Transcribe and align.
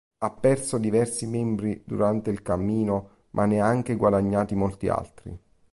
Ha 0.17 0.31
perso 0.31 0.79
diversi 0.79 1.27
membri 1.27 1.79
durante 1.85 2.31
il 2.31 2.41
cammino, 2.41 3.25
ma 3.33 3.45
ne 3.45 3.61
ha 3.61 3.67
anche 3.67 3.95
guadagnati 3.95 4.55
molti 4.55 4.87
altri. 4.87 5.39